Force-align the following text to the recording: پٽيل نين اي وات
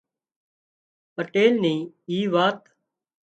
پٽيل 1.15 1.53
نين 1.63 1.79
اي 2.11 2.17
وات 2.33 2.59